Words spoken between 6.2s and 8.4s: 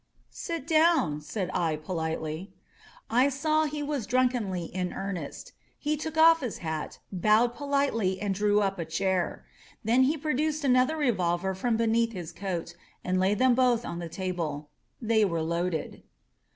his hat, bowed politely and